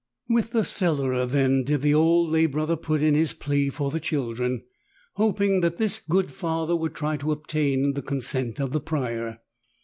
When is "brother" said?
2.47-2.75